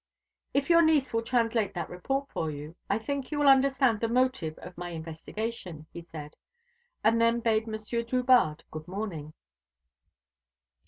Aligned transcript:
"If 0.51 0.67
your 0.71 0.81
niece 0.81 1.13
will 1.13 1.21
translate 1.21 1.75
that 1.75 1.87
report 1.87 2.27
for 2.31 2.49
you, 2.49 2.75
I 2.89 2.97
think 2.97 3.31
you 3.31 3.37
will 3.37 3.47
understand 3.47 3.99
the 3.99 4.07
motive 4.07 4.57
of 4.57 4.75
my 4.75 4.89
investigation," 4.89 5.85
he 5.93 6.01
said; 6.01 6.35
and 7.03 7.21
then 7.21 7.39
bade 7.39 7.67
Monsieur 7.67 8.01
Drubarde 8.01 8.63
good 8.71 8.87
morning. 8.87 9.33